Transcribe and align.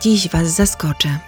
Dziś 0.00 0.28
Was 0.28 0.48
zaskoczę. 0.48 1.18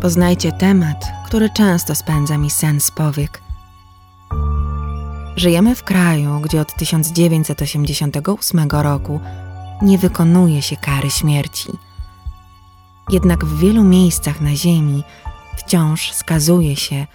Poznajcie 0.00 0.52
temat, 0.52 1.04
który 1.26 1.50
często 1.50 1.94
spędza 1.94 2.38
mi 2.38 2.50
sen 2.50 2.80
z 2.80 2.90
powiek. 2.90 3.42
Żyjemy 5.36 5.74
w 5.74 5.84
kraju, 5.84 6.40
gdzie 6.40 6.60
od 6.60 6.74
1988 6.74 8.70
roku 8.70 9.20
nie 9.82 9.98
wykonuje 9.98 10.62
się 10.62 10.76
kary 10.76 11.10
śmierci. 11.10 11.68
Jednak 13.10 13.44
w 13.44 13.58
wielu 13.58 13.84
miejscach 13.84 14.40
na 14.40 14.56
Ziemi 14.56 15.02
wciąż 15.56 16.12
skazuje 16.12 16.76
się 16.76 17.06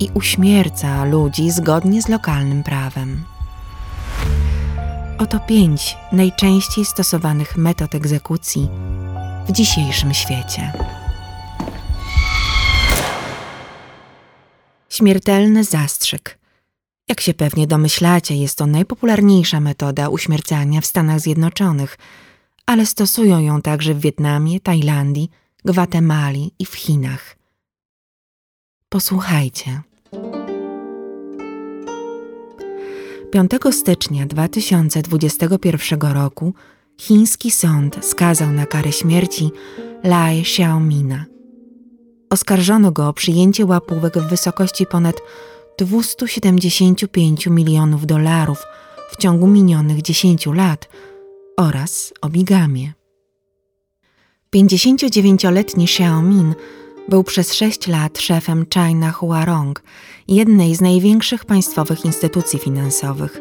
i 0.00 0.10
uśmierca 0.14 1.04
ludzi 1.04 1.50
zgodnie 1.50 2.02
z 2.02 2.08
lokalnym 2.08 2.62
prawem. 2.62 3.24
Oto 5.18 5.40
pięć 5.40 5.96
najczęściej 6.12 6.84
stosowanych 6.84 7.56
metod 7.56 7.94
egzekucji 7.94 8.68
w 9.48 9.52
dzisiejszym 9.52 10.14
świecie. 10.14 10.72
Śmiertelny 14.88 15.64
zastrzyk. 15.64 16.38
Jak 17.08 17.20
się 17.20 17.34
pewnie 17.34 17.66
domyślacie, 17.66 18.36
jest 18.36 18.58
to 18.58 18.66
najpopularniejsza 18.66 19.60
metoda 19.60 20.08
uśmiercania 20.08 20.80
w 20.80 20.86
Stanach 20.86 21.20
Zjednoczonych, 21.20 21.98
ale 22.66 22.86
stosują 22.86 23.38
ją 23.40 23.62
także 23.62 23.94
w 23.94 24.00
Wietnamie, 24.00 24.60
Tajlandii, 24.60 25.30
Gwatemali 25.64 26.54
i 26.58 26.66
w 26.66 26.74
Chinach. 26.74 27.36
Posłuchajcie. 28.88 29.82
5 33.32 33.50
stycznia 33.70 34.26
2021 34.26 36.00
roku 36.00 36.54
chiński 37.00 37.50
sąd 37.50 38.04
skazał 38.04 38.52
na 38.52 38.66
karę 38.66 38.92
śmierci 38.92 39.50
Lai 40.04 40.40
Xiaomina. 40.40 41.24
Oskarżono 42.30 42.92
go 42.92 43.08
o 43.08 43.12
przyjęcie 43.12 43.66
łapówek 43.66 44.18
w 44.18 44.28
wysokości 44.28 44.86
ponad 44.86 45.16
275 45.78 47.46
milionów 47.46 48.06
dolarów 48.06 48.62
w 49.10 49.16
ciągu 49.16 49.46
minionych 49.46 50.02
10 50.02 50.46
lat 50.46 50.88
oraz 51.56 52.12
o 52.22 52.28
bigamię. 52.28 52.92
59-letni 54.54 55.84
Xiaomin 55.84 56.54
był 57.08 57.24
przez 57.24 57.54
6 57.54 57.88
lat 57.88 58.18
szefem 58.18 58.66
China 58.74 59.12
Huarong, 59.12 59.82
jednej 60.28 60.74
z 60.74 60.80
największych 60.80 61.44
państwowych 61.44 62.04
instytucji 62.04 62.58
finansowych. 62.58 63.38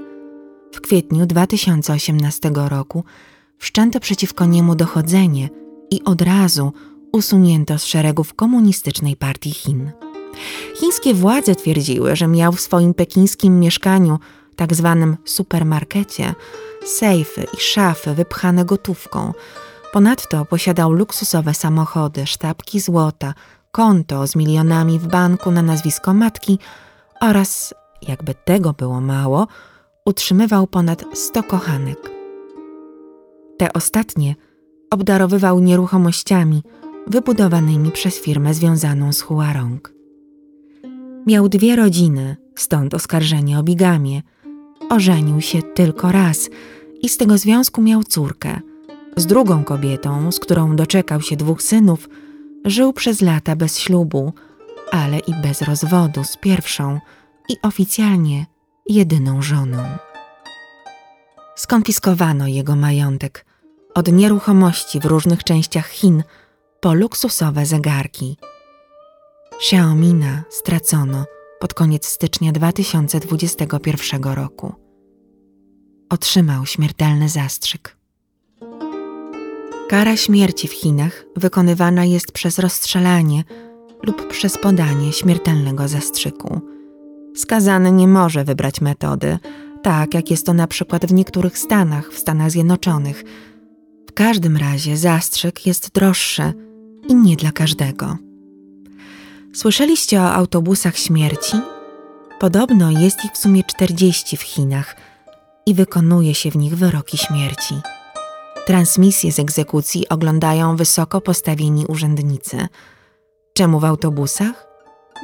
W 0.74 0.82
kwietniu 0.82 1.26
2018 1.26 2.52
roku 2.56 3.04
wszczęto 3.62 4.00
przeciwko 4.00 4.46
niemu 4.46 4.76
dochodzenie 4.76 5.50
i 5.92 6.04
od 6.04 6.22
razu 6.22 6.74
usunięto 7.12 7.80
z 7.80 7.86
szeregów 7.86 8.34
komunistycznej 8.34 9.16
partii 9.16 9.52
Chin. 9.52 9.92
Chińskie 10.76 11.14
władze 11.14 11.56
twierdziły, 11.56 12.16
że 12.16 12.28
miał 12.28 12.52
w 12.52 12.62
swoim 12.62 12.94
pekińskim 12.94 13.60
mieszkaniu, 13.60 14.20
tak 14.56 14.76
zwanym 14.76 15.18
supermarkecie, 15.26 16.36
sejfy 16.86 17.44
i 17.58 17.58
szafy 17.60 18.14
wypchane 18.14 18.66
gotówką. 18.66 19.34
Ponadto 19.94 20.46
posiadał 20.46 20.92
luksusowe 20.92 21.54
samochody, 21.54 22.28
sztabki 22.28 22.80
złota, 22.80 23.34
konto 23.72 24.28
z 24.28 24.36
milionami 24.36 25.00
w 25.00 25.08
banku 25.08 25.52
na 25.52 25.62
nazwisko 25.62 26.14
matki 26.14 26.60
oraz, 27.20 27.74
jakby 28.08 28.34
tego 28.34 28.74
było 28.74 29.02
mało, 29.02 29.48
utrzymywał 30.06 30.68
ponad 30.68 31.06
100 31.14 31.44
kochanek. 31.44 32.21
Te 33.62 33.74
ostatnie 33.74 34.36
obdarowywał 34.90 35.60
nieruchomościami 35.60 36.64
wybudowanymi 37.08 37.92
przez 37.92 38.20
firmę 38.20 38.54
związaną 38.54 39.14
z 39.14 39.22
Huarong. 39.22 39.94
Miał 41.28 41.50
dwie 41.50 41.76
rodziny, 41.76 42.38
stąd 42.56 42.94
oskarżenie 42.94 43.60
o 43.60 43.64
bigamię. 43.64 44.22
Ożenił 44.90 45.42
się 45.42 45.62
tylko 45.62 46.12
raz 46.12 46.50
i 47.02 47.10
z 47.10 47.18
tego 47.18 47.38
związku 47.38 47.82
miał 47.82 48.04
córkę. 48.04 48.60
Z 49.18 49.26
drugą 49.26 49.64
kobietą, 49.64 50.32
z 50.32 50.40
którą 50.40 50.76
doczekał 50.76 51.22
się 51.22 51.36
dwóch 51.36 51.62
synów, 51.62 52.10
żył 52.66 52.94
przez 52.94 53.22
lata 53.22 53.56
bez 53.56 53.80
ślubu, 53.80 54.34
ale 54.92 55.20
i 55.20 55.34
bez 55.44 55.62
rozwodu 55.62 56.24
z 56.24 56.38
pierwszą 56.38 57.00
i 57.50 57.56
oficjalnie 57.64 58.46
jedyną 58.90 59.42
żoną. 59.42 59.84
Skonfiskowano 61.56 62.48
jego 62.48 62.76
majątek 62.76 63.51
od 63.94 64.12
nieruchomości 64.12 65.00
w 65.00 65.06
różnych 65.06 65.44
częściach 65.44 65.90
Chin 65.90 66.24
po 66.80 66.94
luksusowe 66.94 67.66
zegarki. 67.66 68.38
Xiaomina 69.56 70.44
stracono 70.50 71.26
pod 71.60 71.74
koniec 71.74 72.06
stycznia 72.06 72.52
2021 72.52 74.24
roku. 74.24 74.74
Otrzymał 76.10 76.66
śmiertelny 76.66 77.30
zastrzyk. 77.30 77.98
Kara 79.90 80.18
śmierci 80.18 80.68
w 80.68 80.74
Chinach 80.74 81.26
wykonywana 81.36 82.06
jest 82.06 82.32
przez 82.32 82.60
rozstrzelanie 82.60 83.44
lub 84.04 84.28
przez 84.28 84.58
podanie 84.58 85.14
śmiertelnego 85.14 85.88
zastrzyku. 85.88 86.62
Skazany 87.36 87.92
nie 87.92 88.08
może 88.08 88.44
wybrać 88.44 88.82
metody, 88.82 89.38
tak 89.84 90.14
jak 90.14 90.32
jest 90.32 90.46
to 90.46 90.54
na 90.54 90.68
przykład 90.68 91.06
w 91.06 91.14
niektórych 91.14 91.58
stanach 91.58 92.12
w 92.12 92.20
Stanach 92.20 92.52
Zjednoczonych. 92.52 93.24
W 94.12 94.14
każdym 94.14 94.58
razie 94.58 94.98
zastrzyk 94.98 95.66
jest 95.66 95.92
droższy 95.92 96.54
i 97.08 97.16
nie 97.16 97.36
dla 97.36 97.52
każdego. 97.52 98.18
Słyszeliście 99.54 100.22
o 100.22 100.34
autobusach 100.34 100.98
śmierci? 100.98 101.58
Podobno 102.40 102.92
jest 102.92 103.26
ich 103.26 103.32
w 103.32 103.38
sumie 103.38 103.64
40 103.64 104.38
w 104.38 104.42
Chinach 104.42 104.96
i 105.66 105.74
wykonuje 105.74 106.36
się 106.36 106.52
w 106.52 106.56
nich 106.56 106.78
wyroki 106.78 107.18
śmierci. 107.18 107.76
Transmisje 108.66 109.32
z 109.32 109.40
egzekucji 109.40 110.10
oglądają 110.10 110.76
wysoko 110.76 111.22
postawieni 111.22 111.86
urzędnicy. 111.86 112.68
Czemu 113.54 113.80
w 113.80 113.86
autobusach? 113.86 114.68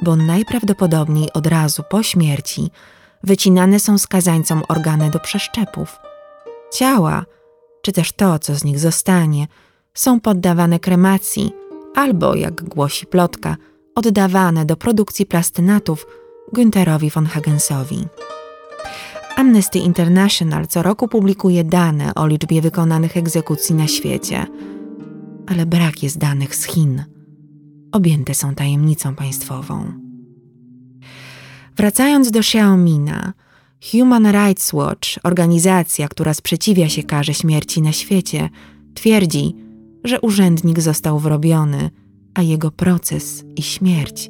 Bo 0.02 0.16
najprawdopodobniej 0.16 1.34
od 1.34 1.48
razu 1.48 1.84
po 1.90 2.04
śmierci 2.04 2.72
wycinane 3.24 3.80
są 3.80 3.98
skazańcom 3.98 4.64
organy 4.68 5.10
do 5.10 5.20
przeszczepów. 5.20 6.00
Ciała, 6.74 7.26
czy 7.82 7.92
też 7.92 8.12
to, 8.12 8.40
co 8.40 8.56
z 8.56 8.64
nich 8.64 8.80
zostanie, 8.80 9.48
są 9.94 10.20
poddawane 10.20 10.80
kremacji 10.80 11.52
albo, 11.96 12.36
jak 12.36 12.64
głosi 12.64 13.06
plotka, 13.06 13.58
oddawane 13.96 14.66
do 14.66 14.78
produkcji 14.78 15.26
plastynatów 15.26 16.08
Günterowi 16.54 17.12
von 17.12 17.26
Hagensowi. 17.26 18.08
Amnesty 19.36 19.80
International 19.80 20.68
co 20.68 20.84
roku 20.84 21.08
publikuje 21.08 21.64
dane 21.64 22.16
o 22.16 22.28
liczbie 22.28 22.62
wykonanych 22.62 23.18
egzekucji 23.18 23.76
na 23.76 23.88
świecie, 23.88 24.46
ale 25.48 25.66
brak 25.66 26.04
jest 26.04 26.18
danych 26.18 26.56
z 26.56 26.64
Chin. 26.64 27.04
Objęte 27.92 28.34
są 28.34 28.56
tajemnicą 28.56 29.16
państwową. 29.16 29.94
Wracając 31.78 32.32
do 32.32 32.40
Xiaomina, 32.40 33.34
Human 33.82 34.26
Rights 34.26 34.74
Watch, 34.74 35.10
organizacja, 35.24 36.08
która 36.08 36.34
sprzeciwia 36.34 36.90
się 36.90 37.04
karze 37.04 37.34
śmierci 37.34 37.82
na 37.82 37.92
świecie, 37.92 38.50
twierdzi, 38.94 39.56
że 40.04 40.22
urzędnik 40.22 40.80
został 40.80 41.20
wrobiony, 41.20 41.90
a 42.34 42.42
jego 42.42 42.72
proces 42.72 43.44
i 43.56 43.62
śmierć 43.62 44.30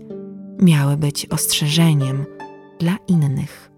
miały 0.61 0.97
być 0.97 1.25
ostrzeżeniem 1.25 2.25
dla 2.79 2.97
innych. 3.07 3.71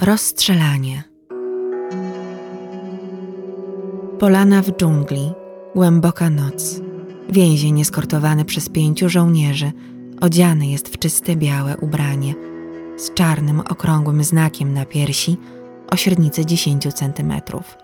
Rozstrzelanie. 0.00 1.04
Polana 4.18 4.62
w 4.62 4.70
dżungli, 4.76 5.32
głęboka 5.74 6.30
noc. 6.30 6.80
Więzień 7.30 7.80
eskortowany 7.80 8.44
przez 8.44 8.68
pięciu 8.68 9.08
żołnierzy, 9.08 9.72
odziany 10.20 10.66
jest 10.66 10.88
w 10.88 10.98
czyste 10.98 11.36
białe 11.36 11.76
ubranie, 11.76 12.34
z 12.96 13.14
czarnym, 13.14 13.60
okrągłym 13.60 14.24
znakiem 14.24 14.74
na 14.74 14.84
piersi 14.86 15.36
o 15.90 15.96
średnicy 15.96 16.46
10 16.46 16.94
centymetrów. 16.94 17.76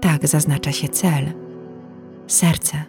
Tak 0.00 0.28
zaznacza 0.28 0.72
się 0.72 0.88
cel. 0.88 1.32
Serce. 2.26 2.84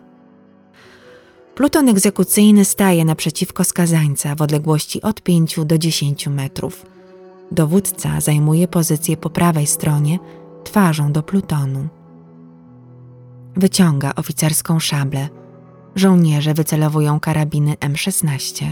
Pluton 1.56 1.90
egzekucyjny 1.90 2.66
staje 2.66 3.06
naprzeciwko 3.06 3.64
skazańca 3.64 4.36
w 4.36 4.42
odległości 4.42 5.02
od 5.02 5.22
5 5.22 5.60
do 5.66 5.78
10 5.78 6.28
metrów. 6.28 6.86
Dowódca 7.52 8.22
zajmuje 8.22 8.68
pozycję 8.68 9.18
po 9.18 9.30
prawej 9.30 9.68
stronie, 9.68 10.20
twarzą 10.64 11.12
do 11.12 11.24
plutonu. 11.24 11.88
Wyciąga 13.56 14.14
oficerską 14.16 14.80
szablę. 14.80 15.30
Żołnierze 15.98 16.54
wycelowują 16.54 17.20
karabiny 17.20 17.74
M16. 17.74 18.66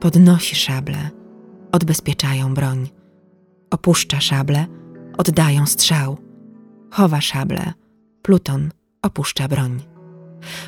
Podnosi 0.00 0.56
szablę. 0.56 1.10
Odbezpieczają 1.72 2.54
broń. 2.54 2.90
Opuszcza 3.70 4.20
szablę. 4.20 4.66
Oddają 5.18 5.66
strzał. 5.66 6.16
chowa 6.90 7.20
szable. 7.20 7.72
Pluton 8.22 8.70
opuszcza 9.02 9.48
broń. 9.48 9.82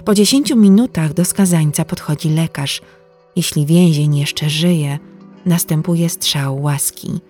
Po 0.05 0.15
dziesięciu 0.15 0.57
minutach 0.57 1.15
do 1.15 1.25
skazańca 1.25 1.85
podchodzi 1.85 2.31
lekarz. 2.31 2.81
Jeśli 3.37 3.67
więzień 3.67 4.17
jeszcze 4.17 4.51
żyje, 4.51 4.99
następuje 5.47 6.09
strzał 6.09 6.63
łaski. 6.63 7.21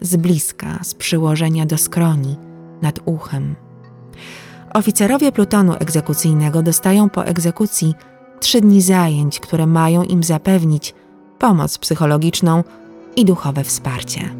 Z 0.00 0.16
bliska, 0.16 0.78
z 0.82 0.94
przyłożenia 0.94 1.66
do 1.66 1.78
skroni, 1.78 2.36
nad 2.82 3.00
uchem. 3.04 3.54
Oficerowie 4.74 5.32
plutonu 5.32 5.74
egzekucyjnego 5.74 6.62
dostają 6.62 7.10
po 7.10 7.26
egzekucji 7.26 7.94
trzy 8.40 8.60
dni 8.60 8.82
zajęć, 8.82 9.40
które 9.40 9.66
mają 9.66 10.02
im 10.02 10.22
zapewnić 10.22 10.94
pomoc 11.38 11.78
psychologiczną 11.78 12.64
i 13.16 13.24
duchowe 13.24 13.64
wsparcie. 13.64 14.30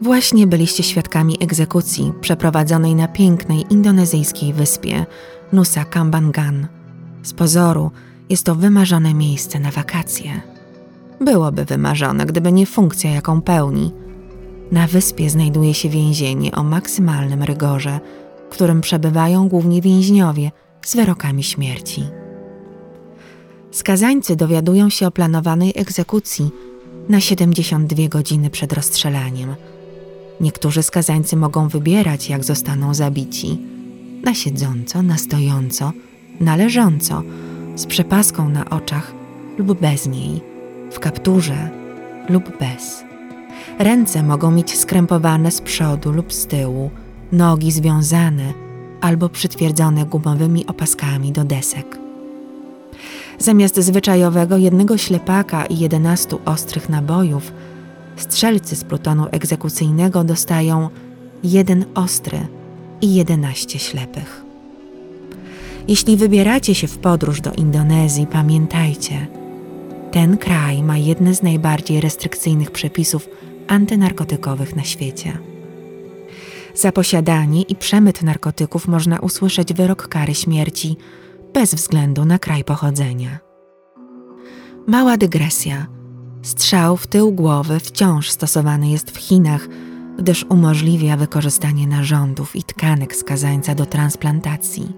Właśnie 0.00 0.46
byliście 0.46 0.82
świadkami 0.82 1.36
egzekucji 1.40 2.12
przeprowadzonej 2.20 2.94
na 2.94 3.08
pięknej 3.08 3.64
indonezyjskiej 3.70 4.52
wyspie 4.52 5.06
Nusa 5.52 5.84
Kambangan. 5.84 6.66
Z 7.22 7.32
pozoru 7.32 7.90
jest 8.28 8.44
to 8.44 8.54
wymarzone 8.54 9.14
miejsce 9.14 9.60
na 9.60 9.70
wakacje. 9.70 10.40
Byłoby 11.20 11.64
wymarzone, 11.64 12.26
gdyby 12.26 12.52
nie 12.52 12.66
funkcja, 12.66 13.10
jaką 13.10 13.42
pełni. 13.42 13.92
Na 14.72 14.86
wyspie 14.86 15.30
znajduje 15.30 15.74
się 15.74 15.88
więzienie 15.88 16.52
o 16.52 16.62
maksymalnym 16.62 17.42
rygorze, 17.42 18.00
w 18.50 18.52
którym 18.52 18.80
przebywają 18.80 19.48
głównie 19.48 19.80
więźniowie 19.80 20.50
z 20.84 20.96
wyrokami 20.96 21.42
śmierci. 21.42 22.04
Skazańcy 23.70 24.36
dowiadują 24.36 24.90
się 24.90 25.06
o 25.06 25.10
planowanej 25.10 25.72
egzekucji 25.76 26.50
na 27.08 27.20
72 27.20 28.08
godziny 28.08 28.50
przed 28.50 28.72
rozstrzelaniem– 28.72 29.54
Niektórzy 30.42 30.82
skazańcy 30.82 31.36
mogą 31.36 31.68
wybierać, 31.68 32.28
jak 32.28 32.44
zostaną 32.44 32.94
zabici: 32.94 33.58
na 34.22 34.34
siedząco, 34.34 35.02
na 35.02 35.16
stojąco, 35.18 35.92
na 36.40 36.56
leżąco, 36.56 37.22
z 37.74 37.86
przepaską 37.86 38.48
na 38.48 38.70
oczach 38.70 39.12
lub 39.58 39.80
bez 39.80 40.06
niej, 40.06 40.40
w 40.90 40.98
kapturze 40.98 41.70
lub 42.28 42.58
bez. 42.58 43.11
Ręce 43.78 44.22
mogą 44.22 44.50
mieć 44.50 44.78
skrępowane 44.78 45.50
z 45.50 45.60
przodu 45.60 46.12
lub 46.12 46.32
z 46.32 46.46
tyłu, 46.46 46.90
nogi 47.32 47.72
związane 47.72 48.52
albo 49.00 49.28
przytwierdzone 49.28 50.06
gumowymi 50.06 50.66
opaskami 50.66 51.32
do 51.32 51.44
desek. 51.44 51.98
Zamiast 53.38 53.80
zwyczajowego 53.80 54.56
jednego 54.56 54.98
ślepaka 54.98 55.66
i 55.66 55.78
jedenastu 55.78 56.40
ostrych 56.44 56.88
nabojów, 56.88 57.52
strzelcy 58.16 58.76
z 58.76 58.84
plutonu 58.84 59.26
egzekucyjnego 59.30 60.24
dostają 60.24 60.88
jeden 61.44 61.84
ostry 61.94 62.46
i 63.00 63.14
jedenaście 63.14 63.78
ślepych. 63.78 64.42
Jeśli 65.88 66.16
wybieracie 66.16 66.74
się 66.74 66.86
w 66.86 66.98
podróż 66.98 67.40
do 67.40 67.52
Indonezji, 67.52 68.26
pamiętajcie, 68.26 69.26
ten 70.12 70.38
kraj 70.38 70.82
ma 70.82 70.96
jedne 70.96 71.34
z 71.34 71.42
najbardziej 71.42 72.00
restrykcyjnych 72.00 72.70
przepisów 72.70 73.28
antynarkotykowych 73.68 74.76
na 74.76 74.84
świecie. 74.84 75.38
Za 76.74 76.92
posiadanie 76.92 77.62
i 77.62 77.76
przemyt 77.76 78.22
narkotyków 78.22 78.88
można 78.88 79.20
usłyszeć 79.20 79.74
wyrok 79.74 80.08
kary 80.08 80.34
śmierci 80.34 80.96
bez 81.52 81.74
względu 81.74 82.24
na 82.24 82.38
kraj 82.38 82.64
pochodzenia. 82.64 83.38
Mała 84.86 85.16
dygresja– 85.16 85.86
Strzał 86.42 86.96
w 86.96 87.06
tył 87.06 87.32
głowy 87.32 87.80
wciąż 87.80 88.30
stosowany 88.30 88.88
jest 88.88 89.10
w 89.10 89.16
Chinach, 89.16 89.68
gdyż 90.18 90.44
umożliwia 90.48 91.16
wykorzystanie 91.16 91.86
narządów 91.86 92.56
i 92.56 92.62
tkanek 92.62 93.16
skazańca 93.16 93.74
do 93.74 93.86
transplantacji. 93.86 94.92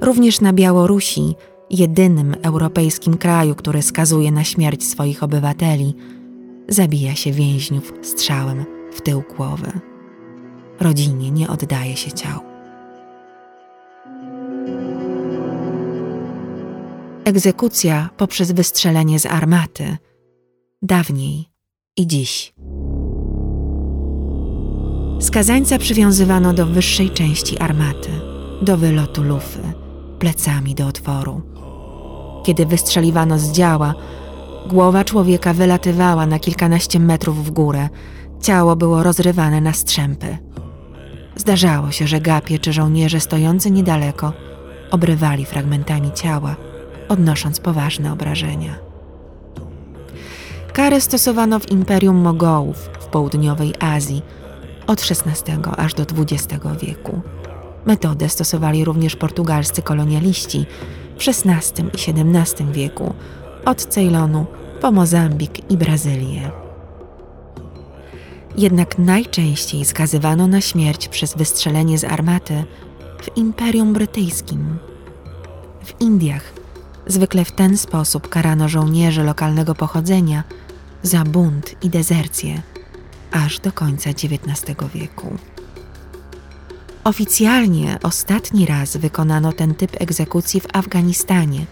Również 0.00 0.40
na 0.40 0.52
Białorusi, 0.52 1.34
jedynym 1.72 2.36
europejskim 2.42 3.16
kraju, 3.16 3.54
który 3.54 3.82
skazuje 3.82 4.32
na 4.32 4.44
śmierć 4.44 4.84
swoich 4.84 5.22
obywateli, 5.22 5.94
zabija 6.68 7.14
się 7.14 7.32
więźniów 7.32 7.92
strzałem 8.02 8.64
w 8.92 9.00
tył 9.00 9.22
głowy. 9.36 9.72
Rodzinie 10.80 11.30
nie 11.30 11.48
oddaje 11.48 11.96
się 11.96 12.12
ciał. 12.12 12.40
Egzekucja 17.24 18.10
poprzez 18.16 18.52
wystrzelenie 18.52 19.18
z 19.18 19.26
armaty– 19.26 19.96
dawniej 20.82 21.48
i 21.96 22.06
dziś. 22.06 22.54
Skazańca 25.20 25.78
przywiązywano 25.78 26.52
do 26.52 26.66
wyższej 26.66 27.10
części 27.10 27.58
armaty, 27.58 28.10
do 28.62 28.76
wylotu 28.76 29.22
lufy, 29.22 29.62
plecami 30.18 30.74
do 30.74 30.86
otworu. 30.86 31.51
Kiedy 32.42 32.66
wystrzeliwano 32.66 33.38
z 33.38 33.52
działa, 33.52 33.94
głowa 34.66 35.04
człowieka 35.04 35.52
wylatywała 35.52 36.26
na 36.26 36.38
kilkanaście 36.38 37.00
metrów 37.00 37.44
w 37.44 37.50
górę, 37.50 37.88
ciało 38.40 38.76
było 38.76 39.02
rozrywane 39.02 39.60
na 39.60 39.72
strzępy. 39.72 40.38
Zdarzało 41.36 41.90
się, 41.90 42.06
że 42.06 42.20
gapie 42.20 42.58
czy 42.58 42.72
żołnierze 42.72 43.20
stojący 43.20 43.70
niedaleko 43.70 44.32
obrywali 44.90 45.44
fragmentami 45.44 46.12
ciała, 46.12 46.56
odnosząc 47.08 47.60
poważne 47.60 48.12
obrażenia. 48.12 48.78
Karę 50.72 51.00
stosowano 51.00 51.58
w 51.58 51.70
Imperium 51.70 52.16
Mogołów 52.16 52.76
w 53.00 53.06
południowej 53.06 53.74
Azji 53.80 54.22
od 54.86 55.00
XVI 55.00 55.52
aż 55.76 55.94
do 55.94 56.02
XX 56.02 56.64
wieku. 56.82 57.20
Metodę 57.86 58.28
stosowali 58.28 58.84
również 58.84 59.16
portugalscy 59.16 59.82
kolonialiści 59.82 60.66
XVI 61.28 61.82
i 61.82 62.10
XVII 62.10 62.72
wieku, 62.72 63.14
od 63.64 63.86
Ceylonu 63.86 64.46
po 64.80 64.92
Mozambik 64.92 65.70
i 65.70 65.76
Brazylię. 65.76 66.50
Jednak 68.56 68.98
najczęściej 68.98 69.84
skazywano 69.84 70.46
na 70.46 70.60
śmierć 70.60 71.08
przez 71.08 71.36
wystrzelenie 71.36 71.98
z 71.98 72.04
armaty 72.04 72.64
w 73.22 73.36
Imperium 73.36 73.92
Brytyjskim. 73.92 74.78
W 75.84 76.00
Indiach 76.00 76.52
zwykle 77.06 77.44
w 77.44 77.52
ten 77.52 77.76
sposób 77.78 78.28
karano 78.28 78.68
żołnierzy 78.68 79.24
lokalnego 79.24 79.74
pochodzenia– 79.74 80.44
za 81.02 81.24
bunt 81.24 81.84
i 81.84 81.90
dezercję 81.90 82.62
aż 83.30 83.60
do 83.60 83.72
końca 83.72 84.10
XIX 84.10 84.76
wieku. 84.94 85.36
Oficjalnie 87.04 87.98
ostatni 88.02 88.66
raz 88.66 88.96
wykonano 88.96 89.52
ten 89.52 89.74
typ 89.74 90.00
egzekucji 90.00 90.60
w 90.60 90.66
Afganistanie 90.72 91.66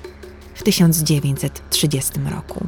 w 0.54 0.62
1930 0.62 2.12
roku. 2.30 2.66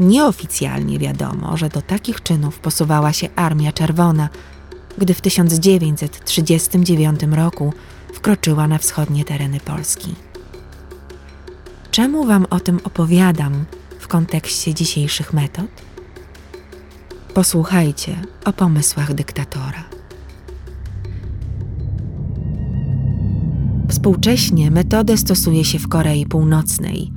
Nieoficjalnie 0.00 0.98
wiadomo, 0.98 1.56
że 1.56 1.68
do 1.68 1.82
takich 1.82 2.22
czynów 2.22 2.58
posuwała 2.58 3.12
się 3.12 3.28
Armia 3.36 3.72
Czerwona, 3.72 4.28
gdy 4.98 5.14
w 5.14 5.20
1939 5.20 7.20
roku 7.30 7.72
wkroczyła 8.14 8.68
na 8.68 8.78
wschodnie 8.78 9.24
tereny 9.24 9.60
Polski. 9.60 10.14
Czemu 11.90 12.24
Wam 12.24 12.46
o 12.50 12.60
tym 12.60 12.80
opowiadam? 12.84 13.64
kontekście 14.12 14.74
dzisiejszych 14.74 15.32
metod? 15.32 15.70
Posłuchajcie 17.34 18.16
o 18.44 18.52
pomysłach 18.52 19.14
dyktatora. 19.14 19.91
Współcześnie 23.92 24.70
metodę 24.70 25.16
stosuje 25.16 25.64
się 25.64 25.78
w 25.78 25.88
Korei 25.88 26.26
Północnej. 26.26 27.12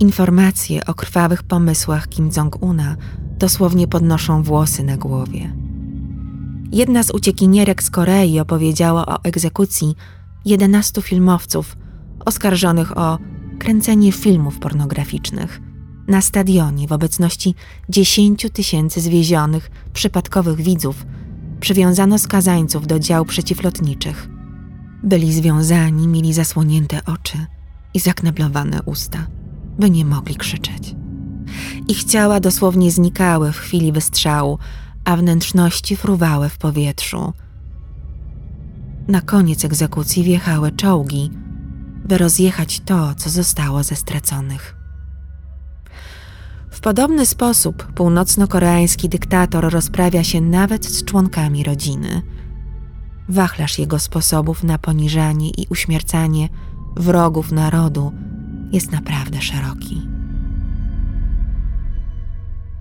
Informacje 0.00 0.86
o 0.86 0.94
krwawych 0.94 1.42
pomysłach 1.42 2.08
Kim 2.08 2.30
Jong-una 2.36 2.96
dosłownie 3.38 3.88
podnoszą 3.88 4.42
włosy 4.42 4.82
na 4.82 4.96
głowie. 4.96 5.56
Jedna 6.72 7.02
z 7.02 7.10
uciekinierek 7.10 7.82
z 7.82 7.90
Korei 7.90 8.40
opowiedziała 8.40 9.06
o 9.06 9.24
egzekucji 9.24 9.94
11 10.44 11.02
filmowców 11.02 11.76
oskarżonych 12.24 12.98
o 12.98 13.18
kręcenie 13.58 14.12
filmów 14.12 14.58
pornograficznych– 14.58 15.60
na 16.08 16.20
stadionie 16.20 16.88
w 16.88 16.92
obecności 16.92 17.54
10 17.88 18.46
tysięcy 18.52 19.00
zwiezionych, 19.00 19.70
przypadkowych 19.92 20.60
widzów 20.60 21.06
przywiązano 21.60 22.18
skazańców 22.18 22.86
do 22.86 22.98
dział 22.98 23.24
przeciwlotniczych. 23.24 24.31
Byli 25.02 25.32
związani, 25.32 26.08
mieli 26.08 26.32
zasłonięte 26.32 27.04
oczy 27.04 27.46
i 27.94 28.00
zakneblowane 28.00 28.82
usta, 28.82 29.26
by 29.78 29.90
nie 29.90 30.04
mogli 30.04 30.36
krzyczeć. 30.36 30.94
Ich 31.88 32.04
ciała 32.04 32.40
dosłownie 32.40 32.90
znikały 32.90 33.52
w 33.52 33.56
chwili 33.56 33.92
wystrzału, 33.92 34.58
a 35.04 35.16
wnętrzności 35.16 35.96
fruwały 35.96 36.48
w 36.48 36.58
powietrzu. 36.58 37.32
Na 39.08 39.20
koniec 39.20 39.64
egzekucji 39.64 40.24
wjechały 40.24 40.72
czołgi, 40.72 41.30
by 42.04 42.18
rozjechać 42.18 42.80
to, 42.80 43.14
co 43.14 43.30
zostało 43.30 43.82
ze 43.82 43.96
straconych. 43.96 44.76
podobny 46.82 47.26
sposób 47.26 47.92
północno-koreański 47.92 49.08
dyktator 49.08 49.72
rozprawia 49.72 50.24
się 50.24 50.40
nawet 50.40 50.86
z 50.86 51.04
członkami 51.04 51.64
rodziny. 51.64 52.22
Wachlarz 53.28 53.78
jego 53.78 53.98
sposobów 53.98 54.64
na 54.64 54.78
poniżanie 54.78 55.50
i 55.50 55.66
uśmiercanie 55.70 56.48
wrogów 56.96 57.52
narodu 57.52 58.12
jest 58.72 58.92
naprawdę 58.92 59.42
szeroki. 59.42 60.02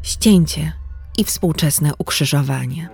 Ścięcie 0.02 0.74
i 1.18 1.24
współczesne 1.24 1.92
ukrzyżowanie. 1.98 2.90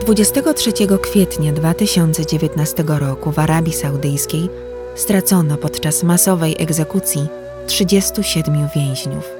23 0.00 0.72
kwietnia 1.02 1.52
2019 1.52 2.84
roku 2.86 3.32
w 3.32 3.38
Arabii 3.38 3.72
Saudyjskiej 3.72 4.48
stracono 4.94 5.56
podczas 5.56 6.02
masowej 6.02 6.56
egzekucji 6.58 7.28
37 7.66 8.68
więźniów. 8.74 9.37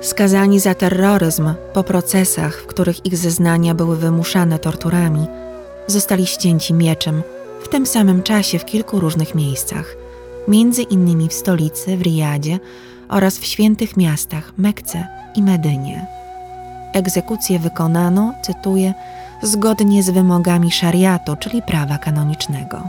Skazani 0.00 0.60
za 0.60 0.74
terroryzm 0.74 1.54
po 1.72 1.84
procesach, 1.84 2.62
w 2.62 2.66
których 2.66 3.06
ich 3.06 3.16
zeznania 3.16 3.74
były 3.74 3.96
wymuszane 3.96 4.58
torturami, 4.58 5.26
zostali 5.86 6.26
ścięci 6.26 6.74
mieczem 6.74 7.22
w 7.62 7.68
tym 7.68 7.86
samym 7.86 8.22
czasie 8.22 8.58
w 8.58 8.64
kilku 8.64 9.00
różnych 9.00 9.34
miejscach, 9.34 9.96
między 10.48 10.82
innymi 10.82 11.28
w 11.28 11.32
stolicy, 11.32 11.96
w 11.96 12.02
Riyadzie 12.02 12.58
oraz 13.08 13.38
w 13.38 13.44
świętych 13.44 13.96
miastach 13.96 14.52
Mekce 14.58 15.06
i 15.34 15.42
Medynie. 15.42 16.06
Egzekucję 16.92 17.58
wykonano, 17.58 18.34
cytuję, 18.42 18.94
zgodnie 19.42 20.02
z 20.02 20.10
wymogami 20.10 20.70
szariatu, 20.70 21.36
czyli 21.36 21.62
prawa 21.62 21.98
kanonicznego. 21.98 22.82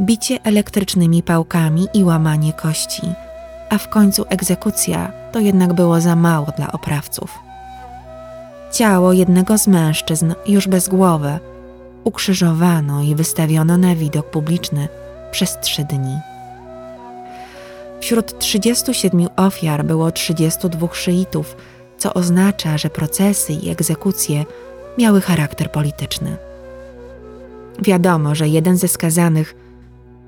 Bicie 0.00 0.38
elektrycznymi 0.44 1.22
pałkami 1.22 1.88
i 1.94 2.04
łamanie 2.04 2.52
kości, 2.52 3.02
a 3.70 3.78
w 3.78 3.88
końcu 3.88 4.24
egzekucja 4.28 5.12
to 5.32 5.40
jednak 5.40 5.72
było 5.72 6.00
za 6.00 6.16
mało 6.16 6.46
dla 6.56 6.72
oprawców. 6.72 7.38
Ciało 8.72 9.12
jednego 9.12 9.58
z 9.58 9.66
mężczyzn, 9.66 10.34
już 10.46 10.68
bez 10.68 10.88
głowy, 10.88 11.38
ukrzyżowano 12.04 13.02
i 13.02 13.14
wystawiono 13.14 13.76
na 13.76 13.94
widok 13.94 14.30
publiczny 14.30 14.88
przez 15.30 15.58
trzy 15.60 15.84
dni. 15.84 16.18
Wśród 18.00 18.38
37 18.38 19.28
ofiar 19.36 19.84
było 19.84 20.12
32 20.12 20.88
szyitów, 20.92 21.56
co 21.98 22.14
oznacza, 22.14 22.78
że 22.78 22.90
procesy 22.90 23.52
i 23.52 23.70
egzekucje 23.70 24.44
miały 24.98 25.20
charakter 25.20 25.72
polityczny. 25.72 26.36
Wiadomo, 27.82 28.34
że 28.34 28.48
jeden 28.48 28.76
ze 28.76 28.88
skazanych 28.88 29.54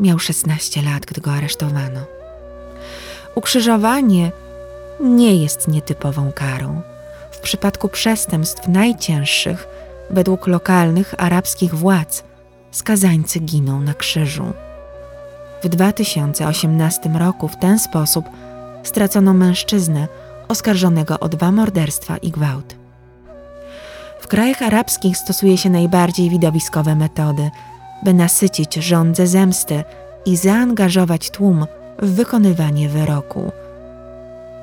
miał 0.00 0.18
16 0.18 0.82
lat, 0.82 1.06
gdy 1.06 1.20
go 1.20 1.32
aresztowano. 1.32 2.19
Ukrzyżowanie 3.34 4.32
nie 5.00 5.36
jest 5.36 5.68
nietypową 5.68 6.32
karą. 6.32 6.80
W 7.30 7.38
przypadku 7.38 7.88
przestępstw 7.88 8.68
najcięższych, 8.68 9.68
według 10.10 10.46
lokalnych 10.46 11.14
arabskich 11.18 11.74
władz, 11.74 12.24
skazańcy 12.70 13.40
giną 13.40 13.80
na 13.80 13.94
krzyżu. 13.94 14.52
W 15.62 15.68
2018 15.68 17.10
roku 17.18 17.48
w 17.48 17.56
ten 17.56 17.78
sposób 17.78 18.24
stracono 18.82 19.34
mężczyznę 19.34 20.08
oskarżonego 20.48 21.20
o 21.20 21.28
dwa 21.28 21.52
morderstwa 21.52 22.16
i 22.16 22.30
gwałt. 22.30 22.76
W 24.20 24.26
krajach 24.28 24.62
arabskich 24.62 25.16
stosuje 25.16 25.58
się 25.58 25.70
najbardziej 25.70 26.30
widowiskowe 26.30 26.94
metody, 26.94 27.50
by 28.02 28.14
nasycić 28.14 28.74
żądze 28.74 29.26
zemsty 29.26 29.84
i 30.26 30.36
zaangażować 30.36 31.30
tłum 31.30 31.66
wykonywanie 32.02 32.88
wyroku. 32.88 33.52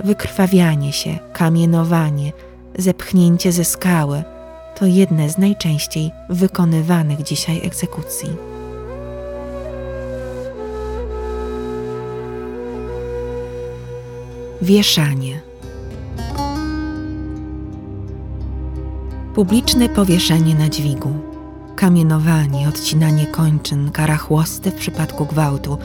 Wykrwawianie 0.04 0.94
się, 0.94 1.20
kamienowanie, 1.34 2.32
zepchnięcie 2.78 3.52
ze 3.52 3.66
skały 3.66 4.24
to 4.76 4.86
jedne 4.86 5.30
z 5.30 5.38
najczęściej 5.38 6.12
wykonywanych 6.30 7.24
dzisiaj 7.24 7.62
egzekucji. 7.66 8.30
Wieszanie. 14.62 15.42
Publiczne 19.36 19.90
powieszenie 19.90 20.56
na 20.56 20.70
dźwigu, 20.70 21.14
kamienowanie, 21.76 22.70
odcinanie 22.70 23.28
kończyn, 23.28 23.92
kara 23.92 24.18
chłosty 24.18 24.72
w 24.72 24.76
przypadku 24.76 25.26
gwałtu, 25.26 25.78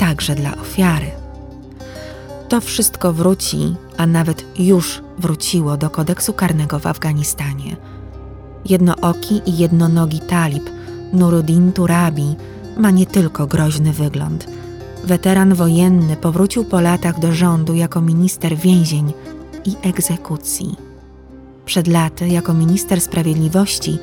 także 0.00 0.34
dla 0.34 0.56
ofiary. 0.56 1.10
To 2.48 2.60
wszystko 2.60 3.12
wróci, 3.12 3.76
a 3.96 4.06
nawet 4.06 4.44
już 4.58 5.02
wróciło 5.18 5.76
do 5.76 5.90
kodeksu 5.90 6.32
karnego 6.32 6.78
w 6.78 6.86
Afganistanie. 6.86 7.76
Jednooki 8.64 9.42
i 9.46 9.58
jednonogi 9.58 10.20
talib 10.20 10.70
Nuruddin 11.12 11.72
Turabi 11.72 12.36
ma 12.76 12.90
nie 12.90 13.06
tylko 13.06 13.46
groźny 13.46 13.92
wygląd– 13.92 14.46
Weteran 15.04 15.54
wojenny 15.54 16.16
powrócił 16.16 16.64
po 16.64 16.80
latach 16.80 17.20
do 17.20 17.32
rządu 17.32 17.74
jako 17.74 18.00
minister 18.00 18.56
więzień 18.56 19.12
i 19.64 19.74
egzekucji. 19.82 20.76
Przed 21.64 21.86
laty, 21.86 22.28
jako 22.28 22.54
minister 22.54 23.00
sprawiedliwości, 23.00 23.98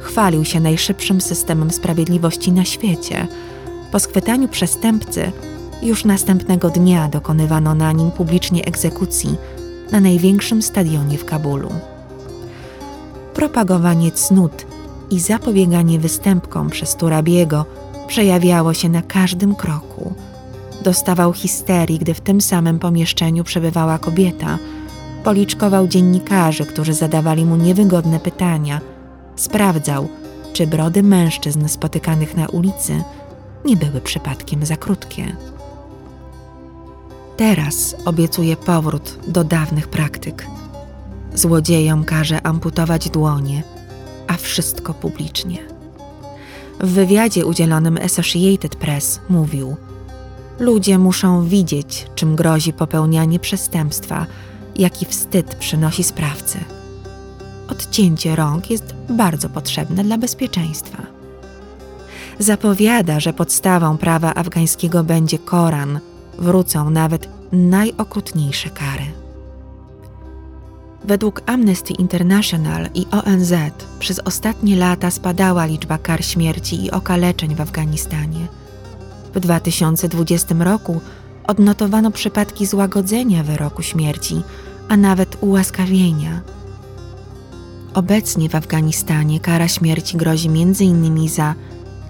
chwalił 0.00 0.44
się 0.44 0.60
najszybszym 0.60 1.20
systemem 1.20 1.70
sprawiedliwości 1.70 2.52
na 2.52 2.64
świecie. 2.64 3.26
Po 3.92 3.98
schwytaniu 3.98 4.48
przestępcy, 4.48 5.32
już 5.82 6.04
następnego 6.04 6.70
dnia 6.70 7.08
dokonywano 7.08 7.74
na 7.74 7.92
nim 7.92 8.10
publicznie 8.10 8.64
egzekucji 8.64 9.36
na 9.92 10.00
największym 10.00 10.62
stadionie 10.62 11.18
w 11.18 11.24
Kabulu. 11.24 11.70
Propagowanie 13.34 14.10
cnót 14.10 14.66
i 15.10 15.20
zapobieganie 15.20 15.98
występkom 15.98 16.70
przez 16.70 16.96
Turabiego 16.96 17.64
przejawiało 18.06 18.74
się 18.74 18.88
na 18.88 19.02
każdym 19.02 19.54
kroku– 19.54 20.12
Dostawał 20.82 21.32
histerii, 21.32 21.98
gdy 21.98 22.14
w 22.14 22.20
tym 22.20 22.40
samym 22.40 22.78
pomieszczeniu 22.78 23.44
przebywała 23.44 23.98
kobieta. 23.98 24.58
Policzkował 25.24 25.88
dziennikarzy, 25.88 26.66
którzy 26.66 26.94
zadawali 26.94 27.44
mu 27.44 27.56
niewygodne 27.56 28.20
pytania. 28.20 28.80
Sprawdzał, 29.36 30.08
czy 30.52 30.66
brody 30.66 31.02
mężczyzn 31.02 31.68
spotykanych 31.68 32.36
na 32.36 32.48
ulicy 32.48 33.02
nie 33.64 33.76
były 33.76 34.00
przypadkiem 34.00 34.66
za 34.66 34.76
krótkie. 34.76 35.36
Teraz 37.36 37.96
obiecuje 38.04 38.56
powrót 38.56 39.18
do 39.28 39.44
dawnych 39.44 39.88
praktyk. 39.88 40.46
Złodziejom 41.34 42.04
każe 42.04 42.46
amputować 42.46 43.10
dłonie, 43.10 43.62
a 44.28 44.36
wszystko 44.36 44.94
publicznie. 44.94 45.58
W 46.80 46.88
wywiadzie 46.88 47.46
udzielonym 47.46 47.98
Associated 48.04 48.76
Press 48.76 49.20
mówił– 49.28 49.76
Ludzie 50.60 50.98
muszą 50.98 51.44
widzieć, 51.44 52.06
czym 52.14 52.36
grozi 52.36 52.72
popełnianie 52.72 53.38
przestępstwa, 53.38 54.26
jaki 54.76 55.06
wstyd 55.06 55.54
przynosi 55.54 56.04
sprawcy. 56.04 56.58
Odcięcie 57.68 58.36
rąk 58.36 58.70
jest 58.70 58.94
bardzo 59.08 59.48
potrzebne 59.48 60.04
dla 60.04 60.18
bezpieczeństwa. 60.18 61.02
Zapowiada, 62.40 63.20
że 63.20 63.32
podstawą 63.32 63.98
prawa 63.98 64.34
afgańskiego 64.34 65.04
będzie 65.04 65.38
Koran, 65.38 66.00
wrócą 66.38 66.90
nawet 66.90 67.28
najokrutniejsze 67.52 68.70
kary. 68.70 69.04
Według 71.04 71.42
Amnesty 71.46 71.94
International 71.94 72.88
i 72.94 73.06
ONZ 73.10 73.52
przez 73.98 74.18
ostatnie 74.18 74.76
lata 74.76 75.10
spadała 75.10 75.64
liczba 75.64 75.98
kar 75.98 76.24
śmierci 76.24 76.84
i 76.84 76.90
okaleczeń 76.90 77.54
w 77.54 77.60
Afganistanie– 77.60 78.46
w 79.34 79.40
2020 79.40 80.54
roku 80.58 81.00
odnotowano 81.46 82.10
przypadki 82.10 82.66
złagodzenia 82.66 83.42
wyroku 83.42 83.82
śmierci, 83.82 84.42
a 84.88 84.96
nawet 84.96 85.36
ułaskawienia. 85.40 86.40
Obecnie 87.94 88.48
w 88.48 88.54
Afganistanie 88.54 89.40
kara 89.40 89.68
śmierci 89.68 90.16
grozi 90.16 90.48
m.in. 90.48 91.28
za 91.28 91.54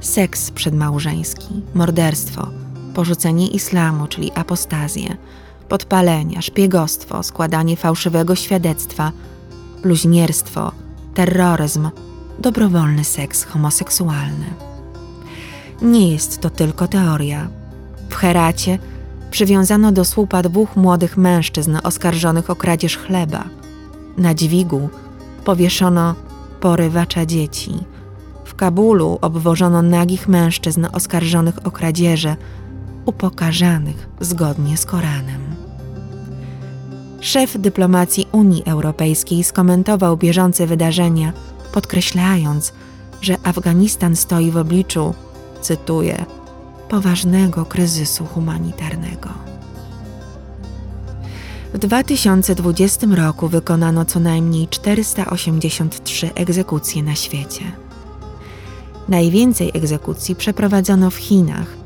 seks 0.01 0.51
przedmałżeński, 0.51 1.63
morderstwo, 1.75 2.49
porzucenie 2.95 3.49
islamu, 3.49 4.07
czyli 4.07 4.33
apostazję, 4.35 5.17
podpalenia, 5.69 6.43
szpiegostwo, 6.43 7.23
składanie 7.23 7.77
fałszywego 7.77 8.35
świadectwa, 8.35 9.13
bluźnierstwo, 9.83 10.73
terroryzm, 11.15 11.91
dobrowolny 12.39 13.05
seks 13.05 13.45
homoseksualny. 13.45 14.47
Nie 15.83 16.13
jest 16.13 16.41
to 16.41 16.51
tylko 16.51 16.89
teoria. 16.89 17.49
W 18.09 18.15
Heracie 18.15 18.79
przywiązano 19.31 19.93
do 19.93 20.05
słupa 20.05 20.43
dwóch 20.43 20.77
młodych 20.77 21.17
mężczyzn 21.17 21.77
oskarżonych 21.83 22.51
o 22.51 22.57
kradzież 22.57 22.99
chleba. 22.99 23.45
Na 24.17 24.35
dźwigu 24.35 24.89
powieszono 25.45 26.15
porywacza 26.61 27.27
dzieci. 27.27 27.90
Kabulu 28.61 29.19
obwożono 29.21 29.83
nagich 29.83 30.29
mężczyzn 30.29 30.87
oskarżonych 30.93 31.67
o 31.67 31.71
kradzieże, 31.71 32.37
upokarzanych 33.07 34.09
zgodnie 34.21 34.77
z 34.77 34.87
Koranem. 34.87 35.41
Szef 37.21 37.59
dyplomacji 37.59 38.29
Unii 38.33 38.63
Europejskiej 38.67 39.45
skomentował 39.45 40.17
bieżące 40.17 40.67
wydarzenia, 40.67 41.33
podkreślając, 41.73 42.73
że 43.21 43.37
Afganistan 43.45 44.17
stoi 44.17 44.51
w 44.51 44.57
obliczu, 44.57 45.15
cytuję, 45.61 46.25
poważnego 46.89 47.65
kryzysu 47.65 48.25
humanitarnego. 48.27 49.29
W 51.75 51.79
2020 51.79 53.07
roku 53.07 53.49
wykonano 53.49 54.05
co 54.05 54.21
najmniej 54.21 54.69
483 54.69 56.31
egzekucje 56.35 57.03
na 57.03 57.15
świecie. 57.15 57.90
Najwięcej 59.11 59.71
egzekucji 59.75 60.35
przeprowadzono 60.35 61.11
w 61.11 61.17
Chinach, 61.17 61.77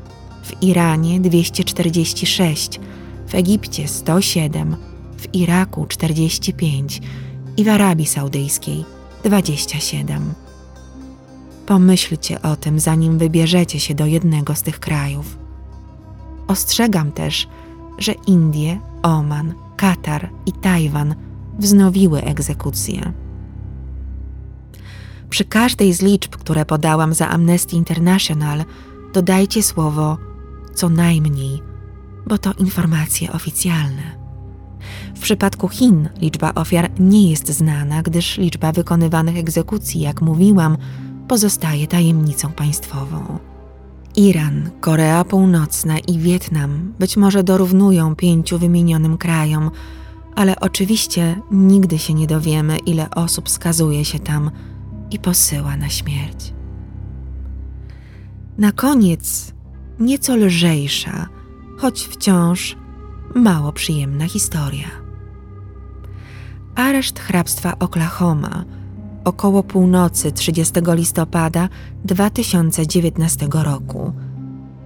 w 0.43 0.63
Iranie 0.63 1.19
246, 1.19 2.79
w 3.27 3.35
Egipcie 3.35 3.87
107, 3.87 4.75
w 5.17 5.35
Iraku 5.35 5.85
45 5.85 7.01
i 7.57 7.63
w 7.63 7.69
Arabii 7.69 8.05
Saudyjskiej 8.05 8.85
27. 9.23 10.33
Pomyślcie 11.65 12.41
o 12.41 12.55
tym, 12.55 12.79
zanim 12.79 13.17
wybierzecie 13.17 13.79
się 13.79 13.95
do 13.95 14.05
jednego 14.05 14.55
z 14.55 14.61
tych 14.61 14.79
krajów. 14.79 15.37
Ostrzegam 16.47 17.11
też, 17.11 17.47
że 17.99 18.13
Indie, 18.27 18.79
Oman, 19.03 19.53
Katar 19.77 20.29
i 20.45 20.51
Tajwan 20.51 21.15
wznowiły 21.59 22.21
egzekucje. 22.21 23.24
Przy 25.35 25.45
każdej 25.45 25.93
z 25.93 26.01
liczb, 26.01 26.35
które 26.35 26.65
podałam 26.65 27.13
za 27.13 27.29
Amnesty 27.29 27.75
International, 27.75 28.65
dodajcie 29.13 29.63
słowo 29.63 30.17
co 30.75 30.89
najmniej, 30.89 31.61
bo 32.27 32.37
to 32.37 32.53
informacje 32.53 33.31
oficjalne. 33.31 34.17
W 35.15 35.19
przypadku 35.19 35.67
Chin 35.67 36.09
liczba 36.21 36.53
ofiar 36.53 36.91
nie 36.99 37.29
jest 37.29 37.49
znana, 37.49 38.01
gdyż 38.01 38.37
liczba 38.37 38.71
wykonywanych 38.71 39.37
egzekucji, 39.37 40.01
jak 40.01 40.21
mówiłam, 40.21 40.77
pozostaje 41.27 41.87
tajemnicą 41.87 42.51
państwową. 42.51 43.39
Iran, 44.15 44.69
Korea 44.81 45.23
Północna 45.23 45.99
i 45.99 46.19
Wietnam 46.19 46.93
być 46.99 47.17
może 47.17 47.43
dorównują 47.43 48.15
pięciu 48.15 48.57
wymienionym 48.57 49.17
krajom, 49.17 49.71
ale 50.35 50.59
oczywiście 50.59 51.41
nigdy 51.51 51.99
się 51.99 52.13
nie 52.13 52.27
dowiemy, 52.27 52.77
ile 52.77 53.09
osób 53.09 53.49
skazuje 53.49 54.05
się 54.05 54.19
tam 54.19 54.51
i 55.11 55.19
posyła 55.19 55.77
na 55.77 55.89
śmierć. 55.89 56.53
Na 58.57 58.71
koniec 58.71 59.53
nieco 59.99 60.35
lżejsza, 60.35 61.27
choć 61.77 62.01
wciąż 62.01 62.75
mało 63.35 63.71
przyjemna 63.71 64.27
historia. 64.27 64.87
Areszt 66.75 67.19
hrabstwa 67.19 67.79
Oklahoma 67.79 68.65
około 69.25 69.63
północy 69.63 70.31
30 70.31 70.73
listopada 70.87 71.69
2019 72.05 73.47
roku. 73.51 74.13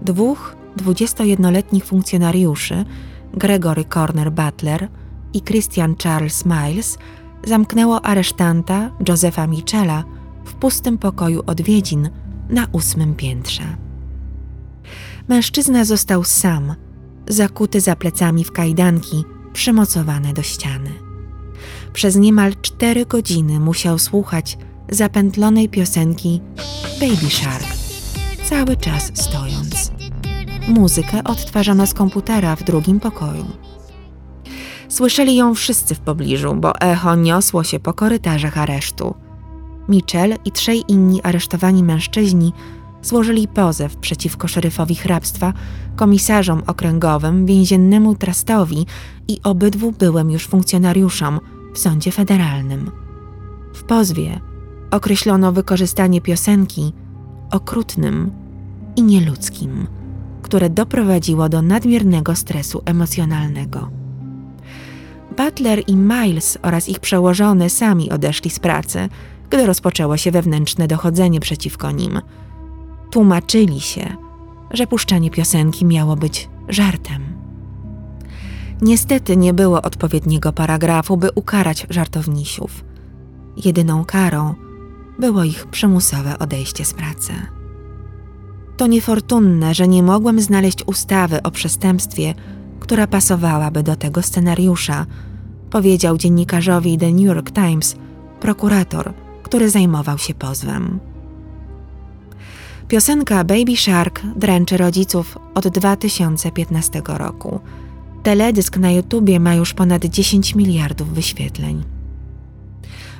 Dwóch 0.01 0.55
21-letnich 0.77 1.85
funkcjonariuszy, 1.85 2.85
Gregory 3.33 3.85
Corner 3.85 4.31
Butler 4.31 4.87
i 5.33 5.41
Christian 5.41 5.95
Charles 5.95 6.45
Miles, 6.45 6.97
zamknęło 7.43 8.05
aresztanta 8.05 8.91
Josepha 9.07 9.47
Michela 9.47 10.03
w 10.45 10.53
pustym 10.53 10.97
pokoju 10.97 11.43
odwiedzin 11.47 12.09
na 12.49 12.67
ósmym 12.71 13.15
piętrze. 13.15 13.63
Mężczyzna 15.27 15.85
został 15.85 16.23
sam, 16.23 16.75
zakuty 17.27 17.81
za 17.81 17.95
plecami 17.95 18.43
w 18.43 18.51
kajdanki, 18.51 19.23
przymocowane 19.53 20.33
do 20.33 20.41
ściany. 20.41 20.89
Przez 21.93 22.15
niemal 22.15 22.53
cztery 22.61 23.05
godziny 23.05 23.59
musiał 23.59 23.99
słuchać 23.99 24.57
zapętlonej 24.89 25.69
piosenki 25.69 26.41
Baby 26.99 27.29
Shark, 27.29 27.67
cały 28.43 28.77
czas 28.77 29.11
stojąc. 29.13 29.91
Muzykę 30.67 31.23
odtwarzano 31.23 31.87
z 31.87 31.93
komputera 31.93 32.55
w 32.55 32.63
drugim 32.63 32.99
pokoju. 32.99 33.45
Słyszeli 34.89 35.35
ją 35.35 35.55
wszyscy 35.55 35.95
w 35.95 35.99
pobliżu, 35.99 36.55
bo 36.55 36.79
echo 36.81 37.15
niosło 37.15 37.63
się 37.63 37.79
po 37.79 37.93
korytarzach 37.93 38.57
aresztu. 38.57 39.15
Mitchell 39.89 40.35
i 40.45 40.51
trzej 40.51 40.83
inni 40.87 41.23
aresztowani 41.23 41.83
mężczyźni 41.83 42.53
złożyli 43.01 43.47
pozew 43.47 43.95
przeciwko 43.95 44.47
szeryfowi 44.47 44.95
hrabstwa, 44.95 45.53
komisarzom 45.95 46.63
okręgowym, 46.67 47.45
więziennemu 47.45 48.15
trustowi 48.15 48.85
i 49.27 49.39
obydwu 49.43 49.91
byłym 49.91 50.31
już 50.31 50.47
funkcjonariuszom 50.47 51.39
w 51.73 51.79
sądzie 51.79 52.11
federalnym. 52.11 52.91
W 53.73 53.83
pozwie 53.83 54.39
określono 54.91 55.51
wykorzystanie 55.51 56.21
piosenki 56.21 56.93
okrutnym 57.51 58.31
i 58.95 59.03
nieludzkim, 59.03 59.87
które 60.41 60.69
doprowadziło 60.69 61.49
do 61.49 61.61
nadmiernego 61.61 62.35
stresu 62.35 62.81
emocjonalnego. 62.85 63.98
Butler 65.39 65.83
i 65.87 65.95
Miles 65.95 66.57
oraz 66.61 66.89
ich 66.89 66.99
przełożony 66.99 67.69
sami 67.69 68.11
odeszli 68.11 68.49
z 68.49 68.59
pracy, 68.59 69.09
gdy 69.49 69.65
rozpoczęło 69.65 70.17
się 70.17 70.31
wewnętrzne 70.31 70.87
dochodzenie 70.87 71.39
przeciwko 71.39 71.91
nim– 71.91 72.21
tłumaczyli 73.11 73.81
się, 73.81 74.15
że 74.71 74.87
puszczanie 74.87 75.31
piosenki 75.31 75.85
miało 75.85 76.15
być 76.15 76.49
żartem. 76.69 77.23
Niestety 78.81 79.37
nie 79.37 79.53
było 79.53 79.81
odpowiedniego 79.81 80.53
paragrafu, 80.53 81.17
by 81.17 81.31
ukarać 81.35 81.87
żartownisiów. 81.89 82.83
Jedyną 83.65 84.05
karą 84.05 84.53
było 85.19 85.43
ich 85.43 85.67
przymusowe 85.67 86.39
odejście 86.39 86.85
z 86.85 86.93
pracy. 86.93 87.33
To 88.77 88.87
niefortunne, 88.87 89.73
że 89.73 89.87
nie 89.87 90.03
mogłem 90.03 90.41
znaleźć 90.41 90.83
ustawy 90.85 91.43
o 91.43 91.51
przestępstwie, 91.51 92.33
która 92.79 93.07
pasowałaby 93.07 93.83
do 93.83 93.95
tego 93.95 94.21
scenariusza, 94.21 95.05
powiedział 95.69 96.17
dziennikarzowi 96.17 96.97
The 96.97 97.11
New 97.11 97.25
York 97.25 97.51
Times 97.51 97.95
prokurator, 98.39 99.13
który 99.43 99.69
zajmował 99.69 100.17
się 100.17 100.33
pozwem. 100.33 100.99
Piosenka 102.87 103.43
Baby 103.43 103.77
Shark 103.77 104.21
dręczy 104.35 104.77
rodziców 104.77 105.37
od 105.55 105.67
2015 105.67 107.01
roku. 107.05 107.59
Teledysk 108.23 108.77
na 108.77 108.91
YouTubie 108.91 109.39
ma 109.39 109.55
już 109.55 109.73
ponad 109.73 110.05
10 110.05 110.55
miliardów 110.55 111.13
wyświetleń. 111.13 111.83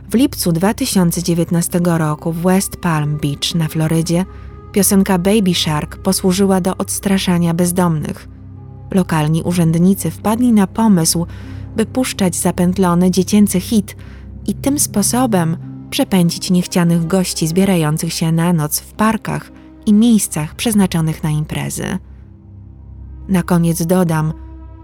W 0.09 0.15
lipcu 0.15 0.51
2019 0.51 1.79
roku 1.83 2.31
w 2.31 2.41
West 2.41 2.77
Palm 2.77 3.17
Beach 3.17 3.55
na 3.55 3.67
Florydzie 3.67 4.25
piosenka 4.71 5.17
Baby 5.17 5.55
Shark 5.55 5.97
posłużyła 5.97 6.61
do 6.61 6.77
odstraszania 6.77 7.53
bezdomnych. 7.53 8.29
Lokalni 8.91 9.41
urzędnicy 9.41 10.11
wpadli 10.11 10.51
na 10.51 10.67
pomysł, 10.67 11.25
by 11.75 11.85
puszczać 11.85 12.35
zapętlony 12.35 13.11
dziecięcy 13.11 13.59
hit 13.59 13.95
i 14.47 14.53
tym 14.53 14.79
sposobem 14.79 15.57
przepędzić 15.89 16.51
niechcianych 16.51 17.07
gości 17.07 17.47
zbierających 17.47 18.13
się 18.13 18.31
na 18.31 18.53
noc 18.53 18.79
w 18.79 18.93
parkach 18.93 19.51
i 19.85 19.93
miejscach 19.93 20.55
przeznaczonych 20.55 21.23
na 21.23 21.29
imprezy. 21.29 21.97
Na 23.27 23.43
koniec 23.43 23.85
dodam, 23.85 24.33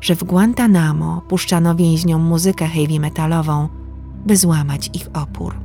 że 0.01 0.15
w 0.15 0.23
Guantanamo 0.23 1.21
puszczano 1.27 1.75
więźniom 1.75 2.21
muzykę 2.21 2.67
heavy 2.67 2.99
metalową, 2.99 3.69
by 4.25 4.37
złamać 4.37 4.89
ich 4.93 5.07
opór. 5.13 5.55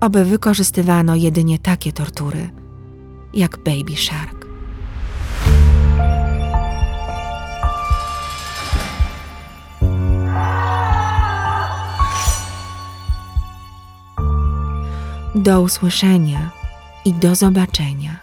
Oby 0.00 0.24
wykorzystywano 0.24 1.14
jedynie 1.14 1.58
takie 1.58 1.92
tortury, 1.92 2.50
jak 3.34 3.58
Baby 3.58 3.96
Shark. 3.96 4.33
Do 15.34 15.60
usłyszenia 15.60 16.50
i 17.04 17.12
do 17.12 17.34
zobaczenia. 17.34 18.16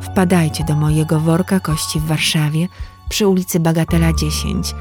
Wpadajcie 0.00 0.64
do 0.64 0.74
mojego 0.74 1.20
worka 1.20 1.60
kości 1.60 2.00
w 2.00 2.06
Warszawie 2.06 2.68
przy 3.08 3.26
ulicy 3.26 3.60
Bagatela 3.60 4.12
10 4.12 4.74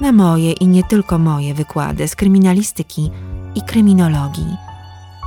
na 0.00 0.12
moje 0.12 0.52
i 0.52 0.66
nie 0.66 0.84
tylko 0.84 1.18
moje 1.18 1.54
wykłady 1.54 2.08
z 2.08 2.16
kryminalistyki 2.16 3.10
i 3.54 3.62
kryminologii, 3.62 4.56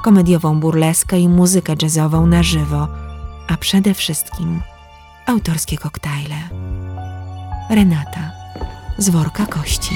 komediową 0.04 0.60
burleskę 0.60 1.20
i 1.20 1.30
muzykę 1.30 1.74
jazzową 1.82 2.28
na 2.28 2.44
żywo, 2.44 2.88
a 3.48 3.58
przede 3.58 3.94
wszystkim 3.94 4.62
autorskie 5.26 5.78
koktajle. 5.78 6.36
Renata 7.70 8.32
z 8.98 9.10
worka 9.10 9.46
kości. 9.46 9.96